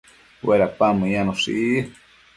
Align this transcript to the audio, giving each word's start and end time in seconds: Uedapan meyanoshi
Uedapan 0.47 0.93
meyanoshi 1.01 1.53